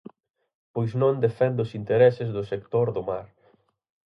[0.73, 3.27] Pois non defende os intereses do sector do mar.